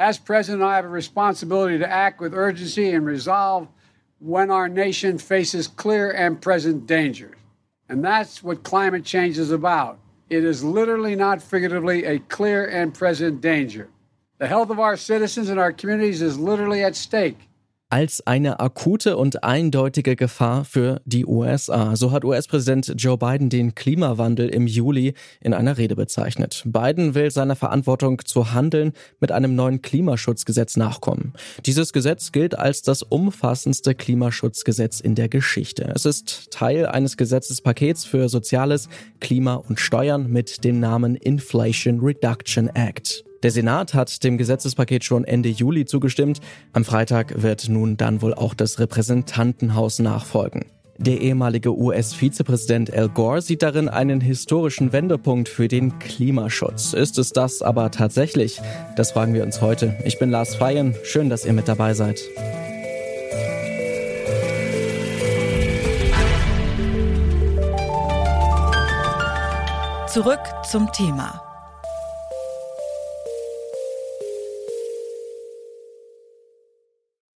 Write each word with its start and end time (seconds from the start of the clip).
As 0.00 0.16
president, 0.16 0.62
I 0.62 0.76
have 0.76 0.86
a 0.86 0.88
responsibility 0.88 1.76
to 1.76 1.86
act 1.86 2.22
with 2.22 2.32
urgency 2.32 2.90
and 2.90 3.04
resolve 3.04 3.68
when 4.18 4.50
our 4.50 4.66
nation 4.66 5.18
faces 5.18 5.68
clear 5.68 6.10
and 6.10 6.40
present 6.40 6.86
dangers. 6.86 7.36
And 7.86 8.02
that's 8.02 8.42
what 8.42 8.62
climate 8.62 9.04
change 9.04 9.36
is 9.36 9.50
about. 9.50 9.98
It 10.30 10.42
is 10.42 10.64
literally 10.64 11.16
not 11.16 11.42
figuratively 11.42 12.06
a 12.06 12.18
clear 12.18 12.64
and 12.64 12.94
present 12.94 13.42
danger. 13.42 13.90
The 14.38 14.46
health 14.46 14.70
of 14.70 14.80
our 14.80 14.96
citizens 14.96 15.50
and 15.50 15.60
our 15.60 15.70
communities 15.70 16.22
is 16.22 16.38
literally 16.38 16.82
at 16.82 16.96
stake. 16.96 17.49
Als 17.90 18.24
eine 18.26 18.60
akute 18.60 19.16
und 19.16 19.42
eindeutige 19.42 20.14
Gefahr 20.14 20.64
für 20.64 21.00
die 21.04 21.26
USA. 21.26 21.96
So 21.96 22.12
hat 22.12 22.24
US-Präsident 22.24 22.94
Joe 22.96 23.18
Biden 23.18 23.50
den 23.50 23.74
Klimawandel 23.74 24.48
im 24.48 24.68
Juli 24.68 25.14
in 25.40 25.52
einer 25.52 25.76
Rede 25.76 25.96
bezeichnet. 25.96 26.62
Biden 26.64 27.14
will 27.14 27.32
seiner 27.32 27.56
Verantwortung 27.56 28.24
zu 28.24 28.52
handeln 28.52 28.92
mit 29.18 29.32
einem 29.32 29.56
neuen 29.56 29.82
Klimaschutzgesetz 29.82 30.76
nachkommen. 30.76 31.32
Dieses 31.66 31.92
Gesetz 31.92 32.30
gilt 32.30 32.56
als 32.56 32.82
das 32.82 33.02
umfassendste 33.02 33.96
Klimaschutzgesetz 33.96 35.00
in 35.00 35.16
der 35.16 35.28
Geschichte. 35.28 35.90
Es 35.94 36.06
ist 36.06 36.52
Teil 36.52 36.86
eines 36.86 37.16
Gesetzespakets 37.16 38.04
für 38.04 38.28
Soziales, 38.28 38.88
Klima 39.18 39.54
und 39.54 39.80
Steuern 39.80 40.30
mit 40.30 40.62
dem 40.62 40.78
Namen 40.78 41.16
Inflation 41.16 41.98
Reduction 42.00 42.68
Act. 42.68 43.24
Der 43.42 43.50
Senat 43.50 43.94
hat 43.94 44.22
dem 44.22 44.36
Gesetzespaket 44.36 45.02
schon 45.02 45.24
Ende 45.24 45.48
Juli 45.48 45.86
zugestimmt. 45.86 46.40
Am 46.74 46.84
Freitag 46.84 47.42
wird 47.42 47.70
nun 47.70 47.96
dann 47.96 48.20
wohl 48.20 48.34
auch 48.34 48.52
das 48.52 48.78
Repräsentantenhaus 48.78 49.98
nachfolgen. 49.98 50.66
Der 50.98 51.22
ehemalige 51.22 51.74
US-Vizepräsident 51.74 52.92
Al 52.92 53.08
Gore 53.08 53.40
sieht 53.40 53.62
darin 53.62 53.88
einen 53.88 54.20
historischen 54.20 54.92
Wendepunkt 54.92 55.48
für 55.48 55.66
den 55.66 55.98
Klimaschutz. 55.98 56.92
Ist 56.92 57.16
es 57.16 57.32
das 57.32 57.62
aber 57.62 57.90
tatsächlich? 57.90 58.60
Das 58.96 59.12
fragen 59.12 59.32
wir 59.32 59.42
uns 59.42 59.62
heute. 59.62 59.96
Ich 60.04 60.18
bin 60.18 60.28
Lars 60.28 60.56
Feyen. 60.56 60.94
Schön, 61.02 61.30
dass 61.30 61.46
ihr 61.46 61.54
mit 61.54 61.68
dabei 61.68 61.94
seid. 61.94 62.20
Zurück 70.06 70.40
zum 70.68 70.92
Thema. 70.92 71.49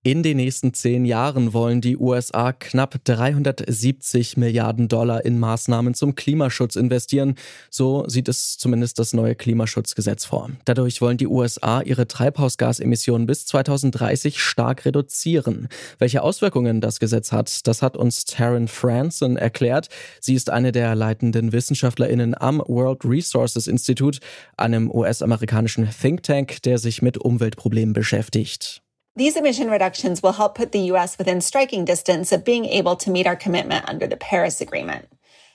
In 0.06 0.22
den 0.22 0.36
nächsten 0.36 0.74
zehn 0.74 1.06
Jahren 1.06 1.54
wollen 1.54 1.80
die 1.80 1.96
USA 1.96 2.52
knapp 2.52 3.02
370 3.04 4.36
Milliarden 4.36 4.86
Dollar 4.86 5.24
in 5.24 5.38
Maßnahmen 5.38 5.94
zum 5.94 6.14
Klimaschutz 6.14 6.76
investieren. 6.76 7.36
So 7.70 8.06
sieht 8.06 8.28
es 8.28 8.58
zumindest 8.58 8.98
das 8.98 9.14
neue 9.14 9.34
Klimaschutzgesetz 9.34 10.26
vor. 10.26 10.50
Dadurch 10.66 11.00
wollen 11.00 11.16
die 11.16 11.26
USA 11.26 11.80
ihre 11.80 12.06
Treibhausgasemissionen 12.06 13.26
bis 13.26 13.46
2030 13.46 14.40
stark 14.40 14.84
reduzieren. 14.84 15.68
Welche 15.98 16.20
Auswirkungen 16.20 16.82
das 16.82 17.00
Gesetz 17.00 17.32
hat, 17.32 17.66
das 17.66 17.80
hat 17.80 17.96
uns 17.96 18.26
Taryn 18.26 18.68
Franson 18.68 19.38
erklärt. 19.38 19.88
Sie 20.20 20.34
ist 20.34 20.50
eine 20.50 20.70
der 20.70 20.94
leitenden 20.94 21.52
WissenschaftlerInnen 21.52 22.38
am 22.38 22.58
World 22.66 23.06
Resources 23.06 23.66
Institute, 23.66 24.20
einem 24.58 24.90
US-amerikanischen 24.90 25.88
Think 25.88 26.24
Tank, 26.24 26.60
der 26.60 26.76
sich 26.76 27.00
mit 27.00 27.16
Umweltproblemen 27.16 27.94
beschäftigt. 27.94 28.83
These 29.16 29.36
emission 29.36 29.70
reductions 29.70 30.24
will 30.24 30.32
help 30.32 30.56
put 30.56 30.72
the 30.72 30.86
U.S. 30.90 31.16
within 31.18 31.40
striking 31.40 31.84
distance 31.84 32.32
of 32.32 32.44
being 32.44 32.64
able 32.64 32.96
to 32.96 33.10
meet 33.10 33.28
our 33.28 33.36
commitment 33.36 33.88
under 33.88 34.08
the 34.08 34.16
Paris 34.16 34.60
Agreement. 34.60 35.06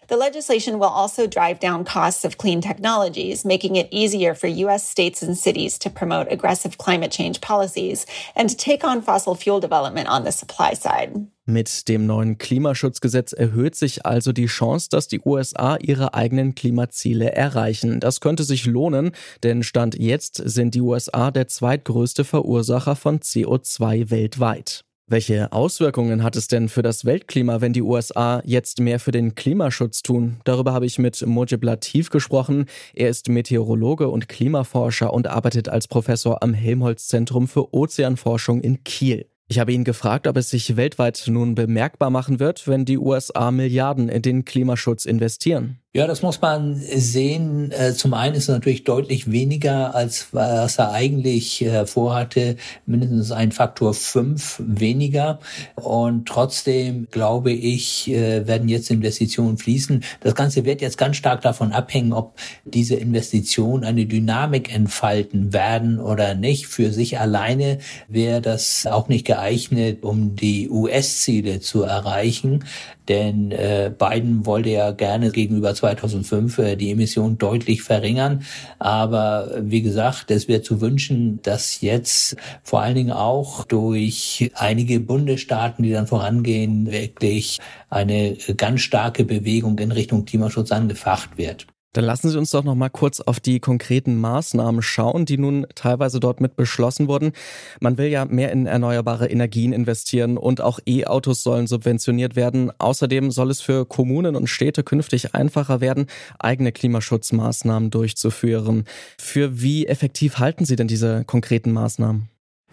The 0.08 0.16
legislation 0.16 0.80
will 0.80 0.88
also 0.88 1.28
drive 1.28 1.60
down 1.60 1.84
costs 1.84 2.24
of 2.24 2.38
clean 2.38 2.62
technologies, 2.62 3.44
making 3.44 3.76
it 3.76 3.90
easier 3.92 4.34
for 4.34 4.48
U.S. 4.48 4.88
states 4.88 5.22
and 5.22 5.38
cities 5.38 5.78
to 5.80 5.90
promote 5.90 6.32
aggressive 6.32 6.78
climate 6.78 7.12
change 7.12 7.42
policies 7.42 8.06
and 8.34 8.50
to 8.50 8.56
take 8.56 8.86
on 8.86 9.02
fossil 9.02 9.36
fuel 9.36 9.60
development 9.60 10.08
on 10.08 10.24
the 10.24 10.32
supply 10.32 10.72
side. 10.74 11.28
Mit 11.50 11.88
dem 11.88 12.06
neuen 12.06 12.38
Klimaschutzgesetz 12.38 13.34
erhöht 13.34 13.74
sich 13.74 14.06
also 14.06 14.34
die 14.34 14.46
Chance, 14.46 14.88
dass 14.92 15.08
die 15.08 15.20
USA 15.26 15.78
ihre 15.78 16.14
eigenen 16.14 16.54
Klimaziele 16.54 17.32
erreichen. 17.32 18.00
Das 18.00 18.22
könnte 18.22 18.44
sich 18.44 18.68
lohnen, 18.68 19.14
denn 19.42 19.64
Stand 19.64 19.98
jetzt 19.98 20.36
sind 20.36 20.76
die 20.76 20.82
USA 20.82 21.32
der 21.32 21.48
zweitgrößte 21.48 22.24
Verursacher 22.24 22.96
von 22.96 23.20
CO2 23.20 24.12
weltweit. 24.12 24.86
Welche 25.08 25.52
Auswirkungen 25.52 26.22
hat 26.22 26.36
es 26.36 26.48
denn 26.48 26.70
für 26.70 26.84
das 26.84 27.04
Weltklima, 27.04 27.62
wenn 27.62 27.74
die 27.74 27.82
USA 27.82 28.44
jetzt 28.46 28.80
mehr 28.80 29.00
für 29.00 29.10
den 29.10 29.34
Klimaschutz 29.34 30.04
tun? 30.04 30.38
Darüber 30.44 30.74
habe 30.74 30.86
ich 30.86 31.00
mit 31.00 31.26
Mojib 31.26 31.64
Latif 31.64 32.12
gesprochen. 32.12 32.68
Er 32.94 33.10
ist 33.10 33.28
Meteorologe 33.28 34.08
und 34.08 34.30
Klimaforscher 34.30 35.12
und 35.12 35.26
arbeitet 35.26 35.68
als 35.68 35.88
Professor 35.88 36.44
am 36.44 36.54
Helmholtz 36.54 37.08
Zentrum 37.08 37.48
für 37.48 37.74
Ozeanforschung 37.74 38.62
in 38.62 38.84
Kiel. 38.84 39.26
Ich 39.52 39.58
habe 39.58 39.74
ihn 39.74 39.84
gefragt, 39.84 40.28
ob 40.28 40.38
es 40.38 40.52
sich 40.52 40.78
weltweit 40.78 41.24
nun 41.26 41.56
bemerkbar 41.56 42.12
machen 42.12 42.40
wird, 42.40 42.68
wenn 42.68 42.86
die 42.86 43.00
USA 43.00 43.50
Milliarden 43.50 44.08
in 44.08 44.22
den 44.22 44.46
Klimaschutz 44.46 45.06
investieren. 45.06 45.80
Ja, 45.92 46.06
das 46.06 46.22
muss 46.22 46.40
man 46.40 46.76
sehen. 46.76 47.72
Äh, 47.72 47.96
zum 47.96 48.14
einen 48.14 48.36
ist 48.36 48.44
es 48.44 48.50
natürlich 48.50 48.84
deutlich 48.84 49.32
weniger, 49.32 49.96
als 49.96 50.28
was 50.34 50.78
er 50.78 50.92
eigentlich 50.92 51.64
äh, 51.64 51.88
vorhatte. 51.88 52.58
Mindestens 52.86 53.32
ein 53.32 53.52
Faktor 53.52 53.96
fünf 53.96 54.62
weniger. 54.64 55.40
Und 55.74 56.28
trotzdem, 56.28 57.08
glaube 57.10 57.52
ich, 57.54 58.08
äh, 58.08 58.46
werden 58.46 58.70
jetzt 58.70 58.92
Investitionen 58.92 59.58
fließen. 59.58 60.04
Das 60.20 60.36
Ganze 60.36 60.64
wird 60.64 60.82
jetzt 60.82 61.00
ganz 61.00 61.18
stark 61.18 61.42
davon 61.42 61.72
abhängen, 61.72 62.14
ob 62.14 62.38
diese 62.66 62.94
Investitionen 62.94 63.84
eine 63.84 64.06
Dynamik 64.06 64.72
entfalten 64.72 65.54
werden 65.54 66.00
oder 66.00 66.36
nicht. 66.36 66.68
Für 66.68 66.92
sich 66.92 67.20
alleine 67.20 67.80
wäre 68.08 68.42
das 68.42 68.86
auch 68.86 69.08
nicht 69.08 69.26
geeignet, 69.26 70.04
um 70.04 70.36
die 70.36 70.70
US-Ziele 70.70 71.62
zu 71.62 71.82
erreichen. 71.82 72.64
Denn 73.10 73.52
Biden 73.98 74.46
wollte 74.46 74.70
ja 74.70 74.92
gerne 74.92 75.32
gegenüber 75.32 75.74
2005 75.74 76.58
äh, 76.60 76.76
die 76.76 76.92
Emissionen 76.92 77.38
deutlich 77.38 77.82
verringern. 77.82 78.44
Aber 78.78 79.52
äh, 79.56 79.62
wie 79.64 79.82
gesagt, 79.82 80.32
es 80.32 80.48
wäre 80.48 80.62
zu 80.62 80.82
wünschen, 80.82 81.42
dass 81.42 81.82
jetzt 81.82 82.36
vor 82.64 82.82
allen 82.82 82.96
Dingen 82.96 83.12
auch 83.12 83.66
durch 83.66 84.52
einige 84.56 85.00
Bundesstaaten, 85.00 85.84
die 85.84 85.92
dann 85.92 86.08
vorangehen, 86.08 86.92
wirklich 86.92 87.60
eine 87.90 88.38
ganz 88.58 88.82
starke 88.82 89.24
Bewegung 89.24 89.80
in 89.80 89.92
Richtung 89.92 90.26
Klimaschutz 90.26 90.72
angefacht 90.72 91.38
wird. 91.38 91.68
Dann 91.94 92.06
lassen 92.06 92.30
Sie 92.30 92.38
uns 92.38 92.52
doch 92.52 92.64
noch 92.64 92.76
mal 92.76 92.90
kurz 92.90 93.20
auf 93.20 93.40
die 93.40 93.60
konkreten 93.60 94.16
Maßnahmen 94.16 94.84
schauen, 94.84 95.26
die 95.26 95.40
nun 95.40 95.66
teilweise 95.74 96.20
dort 96.20 96.40
mit 96.40 96.56
beschlossen 96.56 97.08
wurden. 97.08 97.32
Man 97.80 97.98
will 97.98 98.08
ja 98.08 98.26
mehr 98.26 98.52
in 98.52 98.68
erneuerbare 98.68 99.28
Energien 99.28 99.74
investieren 99.74 100.38
und 100.38 100.62
auch 100.62 100.80
E-Autos 100.86 101.42
sollen 101.42 101.66
subventioniert 101.66 102.36
werden. 102.36 102.72
Außerdem 102.78 103.32
soll 103.32 103.50
es 103.50 103.62
für 103.62 103.86
Kommunen 103.86 104.36
und 104.36 104.48
Städte 104.48 104.84
künftig 104.84 105.34
einfacher 105.34 105.82
werden, 105.82 106.06
eigene 106.38 106.72
Klimaschutzmaßnahmen 106.72 107.90
durchzuführen. 107.90 108.84
Für 109.18 109.60
wie 109.62 109.88
effektiv 109.88 110.38
halten 110.38 110.66
Sie 110.66 110.76
denn 110.76 110.88
diese 110.88 111.24
konkreten 111.26 111.72
Maßnahmen? 111.72 112.30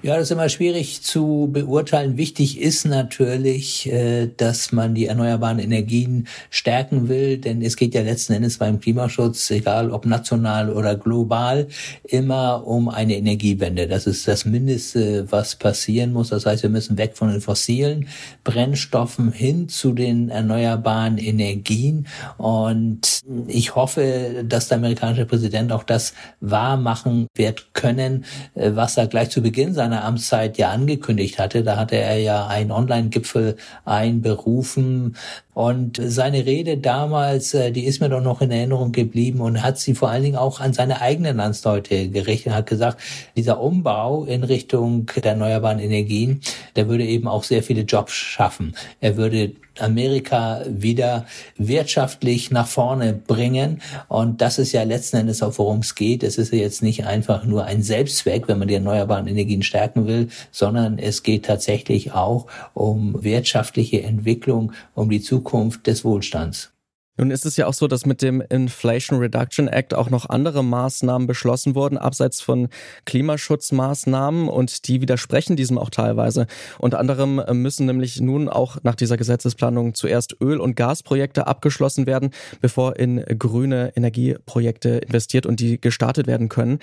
Ja, 0.06 0.14
das 0.14 0.26
ist 0.26 0.30
immer 0.30 0.48
schwierig 0.48 1.02
zu 1.02 1.48
beurteilen. 1.52 2.16
Wichtig 2.16 2.60
ist 2.60 2.86
natürlich, 2.86 3.90
äh, 3.90 4.28
dass 4.36 4.70
man 4.70 4.94
die 4.94 5.06
erneuerbaren 5.06 5.58
Energien 5.58 6.28
stärken 6.48 7.08
will, 7.08 7.38
denn 7.38 7.60
es 7.60 7.74
geht 7.76 7.92
ja 7.92 8.02
letzten 8.02 8.34
Endes 8.34 8.58
beim 8.58 8.78
Klimaschutz, 8.78 9.50
egal 9.50 9.90
ob 9.90 10.06
national 10.06 10.70
oder 10.70 10.94
global, 10.94 11.66
immer 12.04 12.64
um 12.68 12.88
eine 12.88 13.16
Energiewende. 13.16 13.88
Das 13.88 14.06
ist 14.06 14.28
das 14.28 14.44
Mindeste, 14.44 15.26
was 15.32 15.56
passieren 15.56 16.12
muss. 16.12 16.28
Das 16.28 16.46
heißt, 16.46 16.62
wir 16.62 16.70
müssen 16.70 16.98
weg 16.98 17.16
von 17.16 17.32
den 17.32 17.40
fossilen 17.40 18.06
Brennstoffen 18.44 19.32
hin 19.32 19.68
zu 19.68 19.92
den 19.92 20.28
erneuerbaren 20.28 21.18
Energien. 21.18 22.06
Und 22.38 23.22
ich 23.48 23.74
hoffe, 23.74 24.44
dass 24.46 24.68
der 24.68 24.78
amerikanische 24.78 25.26
Präsident 25.26 25.72
auch 25.72 25.82
das 25.82 26.14
wahr 26.38 26.76
machen 26.76 27.26
wird 27.34 27.74
können, 27.74 28.24
äh, 28.54 28.70
was 28.72 28.96
er 28.96 29.08
gleich 29.08 29.30
zu 29.30 29.42
Beginn 29.42 29.74
seiner 29.74 29.95
seiner 29.96 30.04
Amtszeit 30.04 30.58
ja 30.58 30.70
angekündigt 30.70 31.38
hatte. 31.38 31.62
Da 31.62 31.76
hatte 31.76 31.96
er 31.96 32.18
ja 32.18 32.46
einen 32.46 32.70
Online-Gipfel 32.70 33.56
einberufen 33.84 35.16
und 35.54 35.98
seine 36.02 36.44
Rede 36.44 36.76
damals, 36.76 37.54
äh, 37.54 37.72
die 37.72 37.84
ist 37.84 38.00
mir 38.00 38.10
doch 38.10 38.20
noch 38.20 38.42
in 38.42 38.50
Erinnerung 38.50 38.92
geblieben 38.92 39.40
und 39.40 39.62
hat 39.62 39.78
sie 39.78 39.94
vor 39.94 40.10
allen 40.10 40.22
Dingen 40.22 40.36
auch 40.36 40.60
an 40.60 40.74
seine 40.74 41.00
eigenen 41.00 41.38
Landsleute 41.38 42.10
gerichtet, 42.10 42.52
hat 42.52 42.66
gesagt, 42.66 43.00
dieser 43.36 43.60
Umbau 43.60 44.24
in 44.24 44.44
Richtung 44.44 45.06
der 45.16 45.32
erneuerbaren 45.32 45.78
Energien, 45.78 46.42
der 46.76 46.88
würde 46.88 47.06
eben 47.06 47.26
auch 47.26 47.42
sehr 47.42 47.62
viele 47.62 47.82
Jobs 47.82 48.12
schaffen. 48.12 48.74
Er 49.00 49.16
würde 49.16 49.52
Amerika 49.80 50.62
wieder 50.68 51.26
wirtschaftlich 51.56 52.50
nach 52.50 52.66
vorne 52.66 53.12
bringen. 53.12 53.82
Und 54.08 54.40
das 54.40 54.58
ist 54.58 54.72
ja 54.72 54.82
letzten 54.82 55.16
Endes 55.16 55.42
auch, 55.42 55.58
worum 55.58 55.80
es 55.80 55.94
geht. 55.94 56.22
Es 56.22 56.38
ist 56.38 56.52
ja 56.52 56.58
jetzt 56.58 56.82
nicht 56.82 57.06
einfach 57.06 57.44
nur 57.44 57.64
ein 57.64 57.82
Selbstzweck, 57.82 58.48
wenn 58.48 58.58
man 58.58 58.68
die 58.68 58.74
erneuerbaren 58.74 59.26
Energien 59.26 59.62
stärken 59.62 60.06
will, 60.06 60.28
sondern 60.50 60.98
es 60.98 61.22
geht 61.22 61.44
tatsächlich 61.44 62.12
auch 62.12 62.46
um 62.74 63.22
wirtschaftliche 63.22 64.02
Entwicklung, 64.02 64.72
um 64.94 65.10
die 65.10 65.20
Zukunft 65.20 65.86
des 65.86 66.04
Wohlstands. 66.04 66.75
Nun 67.16 67.30
ist 67.30 67.46
es 67.46 67.56
ja 67.56 67.66
auch 67.66 67.74
so, 67.74 67.86
dass 67.86 68.06
mit 68.06 68.22
dem 68.22 68.40
Inflation 68.40 69.18
Reduction 69.18 69.68
Act 69.68 69.94
auch 69.94 70.10
noch 70.10 70.28
andere 70.28 70.62
Maßnahmen 70.62 71.26
beschlossen 71.26 71.74
wurden, 71.74 71.98
abseits 71.98 72.40
von 72.40 72.68
Klimaschutzmaßnahmen 73.04 74.48
und 74.48 74.88
die 74.88 75.00
widersprechen 75.00 75.56
diesem 75.56 75.78
auch 75.78 75.90
teilweise. 75.90 76.46
Unter 76.78 76.98
anderem 76.98 77.42
müssen 77.52 77.86
nämlich 77.86 78.20
nun 78.20 78.48
auch 78.48 78.78
nach 78.82 78.94
dieser 78.94 79.16
Gesetzesplanung 79.16 79.94
zuerst 79.94 80.36
Öl- 80.40 80.60
und 80.60 80.76
Gasprojekte 80.76 81.46
abgeschlossen 81.46 82.06
werden, 82.06 82.30
bevor 82.60 82.96
in 82.96 83.24
grüne 83.38 83.92
Energieprojekte 83.96 84.98
investiert 84.98 85.46
und 85.46 85.60
die 85.60 85.80
gestartet 85.80 86.26
werden 86.26 86.48
können. 86.48 86.78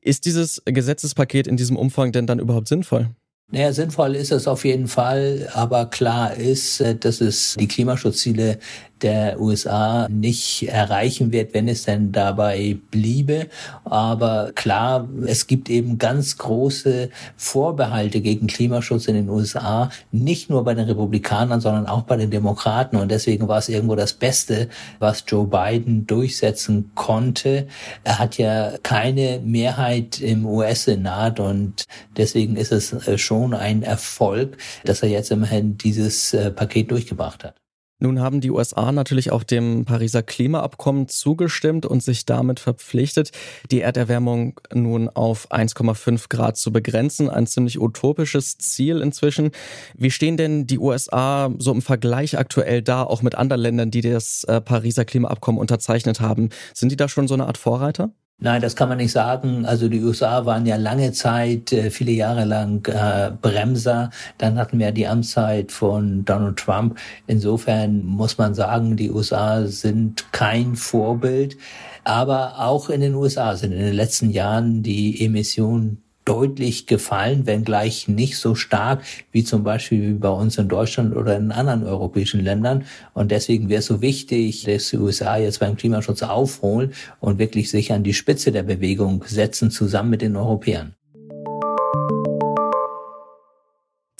Ist 0.00 0.24
dieses 0.24 0.62
Gesetzespaket 0.64 1.46
in 1.46 1.56
diesem 1.56 1.76
Umfang 1.76 2.12
denn 2.12 2.26
dann 2.26 2.38
überhaupt 2.38 2.68
sinnvoll? 2.68 3.10
Naja, 3.50 3.72
sinnvoll 3.72 4.16
ist 4.16 4.32
es 4.32 4.48
auf 4.48 4.64
jeden 4.64 4.88
Fall, 4.88 5.48
aber 5.52 5.86
klar 5.86 6.34
ist, 6.34 6.80
äh, 6.80 6.96
dass 6.96 7.20
es 7.20 7.56
die 7.58 7.68
Klimaschutzziele 7.68 8.58
der 9.02 9.40
USA 9.40 10.08
nicht 10.08 10.68
erreichen 10.68 11.32
wird, 11.32 11.54
wenn 11.54 11.68
es 11.68 11.84
denn 11.84 12.12
dabei 12.12 12.78
bliebe. 12.90 13.48
Aber 13.84 14.52
klar, 14.54 15.08
es 15.26 15.46
gibt 15.46 15.68
eben 15.68 15.98
ganz 15.98 16.38
große 16.38 17.10
Vorbehalte 17.36 18.20
gegen 18.20 18.46
Klimaschutz 18.46 19.06
in 19.06 19.14
den 19.14 19.28
USA, 19.28 19.90
nicht 20.12 20.48
nur 20.50 20.64
bei 20.64 20.74
den 20.74 20.86
Republikanern, 20.86 21.60
sondern 21.60 21.86
auch 21.86 22.02
bei 22.02 22.16
den 22.16 22.30
Demokraten. 22.30 22.96
Und 22.96 23.10
deswegen 23.10 23.48
war 23.48 23.58
es 23.58 23.68
irgendwo 23.68 23.94
das 23.94 24.12
Beste, 24.14 24.68
was 24.98 25.24
Joe 25.26 25.46
Biden 25.46 26.06
durchsetzen 26.06 26.90
konnte. 26.94 27.66
Er 28.04 28.18
hat 28.18 28.38
ja 28.38 28.72
keine 28.82 29.40
Mehrheit 29.44 30.20
im 30.20 30.46
US-Senat 30.46 31.40
und 31.40 31.84
deswegen 32.16 32.56
ist 32.56 32.72
es 32.72 32.92
äh, 32.92 33.18
schon 33.18 33.54
ein 33.54 33.82
Erfolg, 33.82 34.56
dass 34.84 35.02
er 35.02 35.08
jetzt 35.08 35.30
immerhin 35.30 35.76
dieses 35.76 36.32
äh, 36.32 36.50
Paket 36.50 36.90
durchgebracht 36.90 37.44
hat. 37.44 37.63
Nun 38.00 38.20
haben 38.20 38.40
die 38.40 38.50
USA 38.50 38.90
natürlich 38.92 39.30
auch 39.30 39.44
dem 39.44 39.84
Pariser 39.84 40.22
Klimaabkommen 40.22 41.08
zugestimmt 41.08 41.86
und 41.86 42.02
sich 42.02 42.26
damit 42.26 42.58
verpflichtet, 42.58 43.30
die 43.70 43.80
Erderwärmung 43.80 44.60
nun 44.72 45.08
auf 45.08 45.50
1,5 45.52 46.28
Grad 46.28 46.56
zu 46.56 46.72
begrenzen. 46.72 47.30
Ein 47.30 47.46
ziemlich 47.46 47.80
utopisches 47.80 48.58
Ziel 48.58 49.00
inzwischen. 49.00 49.52
Wie 49.94 50.10
stehen 50.10 50.36
denn 50.36 50.66
die 50.66 50.78
USA 50.78 51.50
so 51.58 51.72
im 51.72 51.82
Vergleich 51.82 52.36
aktuell 52.36 52.82
da, 52.82 53.04
auch 53.04 53.22
mit 53.22 53.36
anderen 53.36 53.62
Ländern, 53.62 53.90
die 53.90 54.00
das 54.00 54.44
äh, 54.44 54.60
Pariser 54.60 55.04
Klimaabkommen 55.04 55.60
unterzeichnet 55.60 56.20
haben? 56.20 56.48
Sind 56.74 56.90
die 56.90 56.96
da 56.96 57.08
schon 57.08 57.28
so 57.28 57.34
eine 57.34 57.46
Art 57.46 57.58
Vorreiter? 57.58 58.10
Nein, 58.44 58.60
das 58.60 58.76
kann 58.76 58.90
man 58.90 58.98
nicht 58.98 59.12
sagen. 59.12 59.64
Also 59.64 59.88
die 59.88 60.02
USA 60.02 60.44
waren 60.44 60.66
ja 60.66 60.76
lange 60.76 61.12
Zeit, 61.12 61.72
äh, 61.72 61.90
viele 61.90 62.12
Jahre 62.12 62.44
lang 62.44 62.86
äh, 62.88 63.30
Bremser. 63.40 64.10
Dann 64.36 64.58
hatten 64.58 64.78
wir 64.78 64.92
die 64.92 65.06
Amtszeit 65.06 65.72
von 65.72 66.26
Donald 66.26 66.58
Trump. 66.58 66.98
Insofern 67.26 68.04
muss 68.04 68.36
man 68.36 68.52
sagen, 68.52 68.96
die 68.96 69.10
USA 69.10 69.66
sind 69.66 70.30
kein 70.32 70.76
Vorbild. 70.76 71.56
Aber 72.04 72.58
auch 72.58 72.90
in 72.90 73.00
den 73.00 73.14
USA 73.14 73.56
sind 73.56 73.72
in 73.72 73.78
den 73.78 73.94
letzten 73.94 74.28
Jahren 74.28 74.82
die 74.82 75.24
Emissionen 75.24 76.03
deutlich 76.24 76.86
gefallen, 76.86 77.46
wenngleich 77.46 78.08
nicht 78.08 78.38
so 78.38 78.54
stark 78.54 79.02
wie 79.32 79.44
zum 79.44 79.62
Beispiel 79.62 80.14
bei 80.14 80.30
uns 80.30 80.56
in 80.58 80.68
Deutschland 80.68 81.14
oder 81.14 81.36
in 81.36 81.52
anderen 81.52 81.84
europäischen 81.84 82.40
Ländern. 82.40 82.84
Und 83.12 83.30
deswegen 83.30 83.68
wäre 83.68 83.80
es 83.80 83.86
so 83.86 84.00
wichtig, 84.00 84.64
dass 84.64 84.90
die 84.90 84.98
USA 84.98 85.36
jetzt 85.36 85.60
beim 85.60 85.76
Klimaschutz 85.76 86.22
aufholen 86.22 86.92
und 87.20 87.38
wirklich 87.38 87.70
sich 87.70 87.92
an 87.92 88.04
die 88.04 88.14
Spitze 88.14 88.52
der 88.52 88.62
Bewegung 88.62 89.24
setzen, 89.26 89.70
zusammen 89.70 90.10
mit 90.10 90.22
den 90.22 90.36
Europäern. 90.36 90.94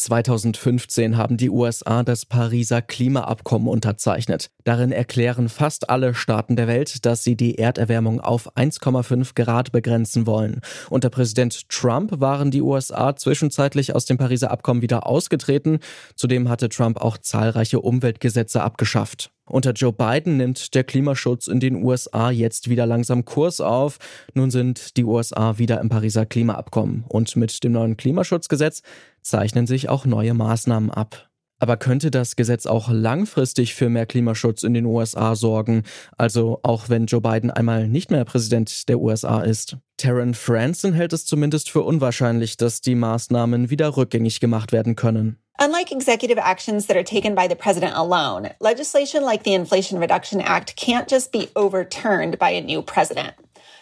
2015 0.04 1.16
haben 1.16 1.38
die 1.38 1.48
USA 1.48 2.02
das 2.02 2.26
Pariser 2.26 2.82
Klimaabkommen 2.82 3.68
unterzeichnet. 3.68 4.50
Darin 4.64 4.92
erklären 4.92 5.48
fast 5.48 5.88
alle 5.88 6.14
Staaten 6.14 6.56
der 6.56 6.68
Welt, 6.68 7.06
dass 7.06 7.24
sie 7.24 7.36
die 7.36 7.56
Erderwärmung 7.58 8.20
auf 8.20 8.54
1,5 8.54 9.34
Grad 9.34 9.72
begrenzen 9.72 10.26
wollen. 10.26 10.60
Unter 10.90 11.08
Präsident 11.08 11.68
Trump 11.70 12.20
waren 12.20 12.50
die 12.50 12.60
USA 12.60 13.16
zwischenzeitlich 13.16 13.94
aus 13.94 14.04
dem 14.04 14.18
Pariser 14.18 14.50
Abkommen 14.50 14.82
wieder 14.82 15.06
ausgetreten. 15.06 15.78
Zudem 16.16 16.50
hatte 16.50 16.68
Trump 16.68 17.00
auch 17.00 17.16
zahlreiche 17.16 17.80
Umweltgesetze 17.80 18.62
abgeschafft. 18.62 19.30
Unter 19.46 19.73
Joe 19.73 19.93
Biden 19.93 20.38
nimmt 20.38 20.75
der 20.75 20.85
Klimaschutz 20.85 21.49
in 21.49 21.61
den 21.61 21.85
USA 21.85 22.31
jetzt 22.31 22.70
wieder 22.70 22.87
langsam 22.87 23.25
Kurs 23.25 23.61
auf. 23.61 23.99
Nun 24.32 24.50
sind 24.50 24.96
die 24.96 25.05
USA 25.05 25.58
wieder 25.58 25.81
im 25.81 25.91
Pariser 25.91 26.25
Klimaabkommen. 26.25 27.05
Und 27.08 27.37
mit 27.37 27.62
dem 27.62 27.73
neuen 27.73 27.96
Klimaschutzgesetz 27.96 28.82
zeichnen 29.20 29.67
sich 29.67 29.91
auch 29.91 30.06
neue 30.06 30.32
Maßnahmen 30.32 30.91
ab. 30.91 31.29
Aber 31.61 31.76
könnte 31.76 32.11
das 32.11 32.37
Gesetz 32.37 32.67
auch 32.67 32.91
langfristig 32.91 33.75
für 33.75 33.88
mehr 33.88 34.06
Klimaschutz 34.06 34.64
in 34.64 34.75
den 34.75 34.87
USA 34.87 35.35
sorgen? 35.35 35.85
Also 36.19 36.61
auch 36.62 36.88
wenn 36.88 37.06
Joe 37.06 37.20
Biden 37.20 37.50
einmal 37.50 37.87
nicht 37.87 38.11
mehr 38.11 38.25
Präsident 38.25 38.88
der 38.88 39.00
USA 39.00 39.40
ist? 39.40 39.76
Taryn 39.97 40.35
Franson 40.35 40.93
hält 40.93 41.12
es 41.12 41.26
zumindest 41.26 41.70
für 41.70 41.82
unwahrscheinlich, 41.82 42.56
dass 42.56 42.81
die 42.81 42.97
Maßnahmen 42.97 43.70
wieder 43.70 43.97
rückgängig 43.97 44.40
gemacht 44.40 44.73
werden 44.73 44.97
können. 44.97 45.38
Unlike 45.58 45.92
executive 45.92 46.38
actions 46.38 46.86
that 46.86 46.96
are 46.96 47.04
taken 47.04 47.34
by 47.34 47.46
the 47.46 47.54
president 47.54 47.96
alone, 47.96 48.50
legislation 48.58 49.22
like 49.22 49.44
the 49.44 49.54
Inflation 49.54 50.00
Reduction 50.00 50.40
Act 50.40 50.74
can't 50.74 51.06
just 51.06 51.30
be 51.30 51.48
overturned 51.54 52.38
by 52.40 52.50
a 52.50 52.60
new 52.60 52.82
president. 52.82 53.34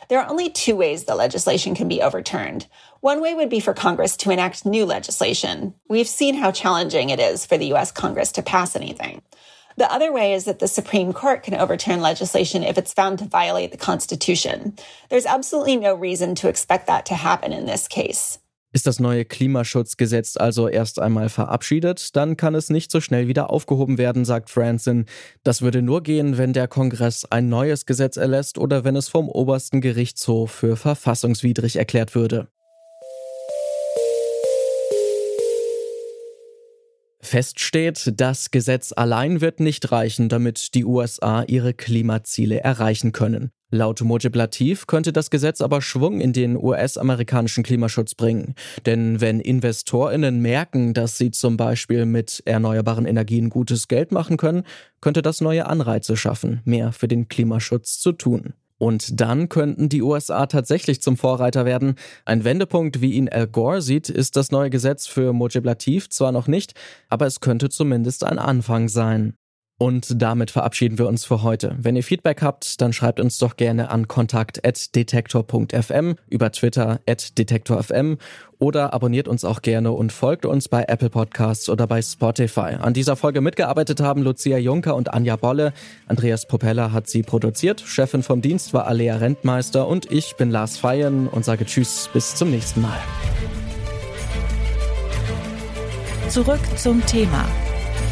There 0.08 0.20
are 0.20 0.28
only 0.28 0.50
two 0.50 0.76
ways 0.76 1.04
the 1.04 1.14
legislation 1.14 1.74
can 1.74 1.88
be 1.88 2.02
overturned. 2.02 2.66
One 3.00 3.22
way 3.22 3.32
would 3.34 3.48
be 3.48 3.60
for 3.60 3.72
Congress 3.72 4.18
to 4.18 4.30
enact 4.30 4.66
new 4.66 4.84
legislation. 4.84 5.74
We've 5.88 6.06
seen 6.06 6.34
how 6.34 6.50
challenging 6.50 7.08
it 7.08 7.18
is 7.18 7.46
for 7.46 7.56
the 7.56 7.72
US 7.72 7.90
Congress 7.90 8.32
to 8.32 8.42
pass 8.42 8.76
anything. 8.76 9.22
The 9.78 9.90
other 9.90 10.12
way 10.12 10.34
is 10.34 10.44
that 10.44 10.58
the 10.58 10.68
Supreme 10.68 11.14
Court 11.14 11.42
can 11.42 11.54
overturn 11.54 12.02
legislation 12.02 12.62
if 12.62 12.76
it's 12.76 12.92
found 12.92 13.18
to 13.20 13.24
violate 13.24 13.70
the 13.70 13.78
Constitution. 13.78 14.76
There's 15.08 15.24
absolutely 15.24 15.76
no 15.76 15.94
reason 15.94 16.34
to 16.36 16.48
expect 16.48 16.86
that 16.88 17.06
to 17.06 17.14
happen 17.14 17.54
in 17.54 17.64
this 17.64 17.88
case. 17.88 18.38
Ist 18.72 18.86
das 18.86 19.00
neue 19.00 19.24
Klimaschutzgesetz 19.26 20.36
also 20.38 20.66
erst 20.66 20.98
einmal 20.98 21.28
verabschiedet, 21.28 22.16
dann 22.16 22.38
kann 22.38 22.54
es 22.54 22.70
nicht 22.70 22.90
so 22.90 23.00
schnell 23.00 23.28
wieder 23.28 23.50
aufgehoben 23.50 23.98
werden, 23.98 24.24
sagt 24.24 24.48
Franson. 24.48 25.04
Das 25.44 25.60
würde 25.60 25.82
nur 25.82 26.02
gehen, 26.02 26.38
wenn 26.38 26.54
der 26.54 26.68
Kongress 26.68 27.26
ein 27.26 27.50
neues 27.50 27.84
Gesetz 27.84 28.16
erlässt 28.16 28.56
oder 28.56 28.84
wenn 28.84 28.96
es 28.96 29.08
vom 29.08 29.28
obersten 29.28 29.82
Gerichtshof 29.82 30.50
für 30.50 30.76
verfassungswidrig 30.76 31.76
erklärt 31.76 32.14
würde. 32.14 32.48
Fest 37.32 37.60
steht, 37.60 38.12
das 38.20 38.50
Gesetz 38.50 38.92
allein 38.94 39.40
wird 39.40 39.58
nicht 39.58 39.90
reichen, 39.90 40.28
damit 40.28 40.74
die 40.74 40.84
USA 40.84 41.42
ihre 41.44 41.72
Klimaziele 41.72 42.60
erreichen 42.60 43.12
können. 43.12 43.52
Laut 43.70 44.02
Mojib 44.02 44.36
Latif 44.36 44.86
könnte 44.86 45.14
das 45.14 45.30
Gesetz 45.30 45.62
aber 45.62 45.80
Schwung 45.80 46.20
in 46.20 46.34
den 46.34 46.62
US-amerikanischen 46.62 47.64
Klimaschutz 47.64 48.14
bringen. 48.14 48.54
Denn 48.84 49.22
wenn 49.22 49.40
InvestorInnen 49.40 50.42
merken, 50.42 50.92
dass 50.92 51.16
sie 51.16 51.30
zum 51.30 51.56
Beispiel 51.56 52.04
mit 52.04 52.42
erneuerbaren 52.44 53.06
Energien 53.06 53.48
gutes 53.48 53.88
Geld 53.88 54.12
machen 54.12 54.36
können, 54.36 54.64
könnte 55.00 55.22
das 55.22 55.40
neue 55.40 55.64
Anreize 55.64 56.18
schaffen, 56.18 56.60
mehr 56.66 56.92
für 56.92 57.08
den 57.08 57.28
Klimaschutz 57.28 57.98
zu 57.98 58.12
tun. 58.12 58.52
Und 58.82 59.20
dann 59.20 59.48
könnten 59.48 59.88
die 59.88 60.02
USA 60.02 60.46
tatsächlich 60.46 61.00
zum 61.00 61.16
Vorreiter 61.16 61.64
werden. 61.64 61.94
Ein 62.24 62.42
Wendepunkt, 62.42 63.00
wie 63.00 63.12
ihn 63.12 63.28
Al 63.28 63.46
Gore 63.46 63.80
sieht, 63.80 64.08
ist 64.08 64.34
das 64.34 64.50
neue 64.50 64.70
Gesetz 64.70 65.06
für 65.06 65.32
Mojib 65.32 65.64
Latif 65.64 66.10
zwar 66.10 66.32
noch 66.32 66.48
nicht, 66.48 66.74
aber 67.08 67.26
es 67.26 67.38
könnte 67.38 67.68
zumindest 67.68 68.24
ein 68.24 68.40
Anfang 68.40 68.88
sein. 68.88 69.36
Und 69.78 70.22
damit 70.22 70.52
verabschieden 70.52 70.98
wir 70.98 71.08
uns 71.08 71.24
für 71.24 71.42
heute. 71.42 71.74
Wenn 71.76 71.96
ihr 71.96 72.04
Feedback 72.04 72.40
habt, 72.40 72.80
dann 72.80 72.92
schreibt 72.92 73.18
uns 73.18 73.38
doch 73.38 73.56
gerne 73.56 73.90
an 73.90 74.06
kontakt.detektor.fm, 74.06 76.14
über 76.28 76.52
Twitter 76.52 77.00
at 77.08 77.36
detektor.fm 77.36 78.18
oder 78.60 78.94
abonniert 78.94 79.26
uns 79.26 79.44
auch 79.44 79.60
gerne 79.60 79.90
und 79.90 80.12
folgt 80.12 80.46
uns 80.46 80.68
bei 80.68 80.84
Apple 80.86 81.10
Podcasts 81.10 81.68
oder 81.68 81.88
bei 81.88 82.00
Spotify. 82.00 82.76
An 82.80 82.94
dieser 82.94 83.16
Folge 83.16 83.40
mitgearbeitet 83.40 84.00
haben 84.00 84.22
Lucia 84.22 84.56
Juncker 84.56 84.94
und 84.94 85.12
Anja 85.12 85.34
Bolle. 85.34 85.72
Andreas 86.06 86.46
Propeller 86.46 86.92
hat 86.92 87.08
sie 87.08 87.24
produziert. 87.24 87.80
Chefin 87.80 88.22
vom 88.22 88.40
Dienst 88.40 88.72
war 88.72 88.86
Alea 88.86 89.16
Rentmeister 89.16 89.88
und 89.88 90.12
ich 90.12 90.36
bin 90.36 90.52
Lars 90.52 90.76
Feyen 90.76 91.26
und 91.26 91.44
sage 91.44 91.66
Tschüss, 91.66 92.08
bis 92.12 92.36
zum 92.36 92.52
nächsten 92.52 92.82
Mal. 92.82 93.00
Zurück 96.28 96.60
zum 96.76 97.04
Thema 97.04 97.48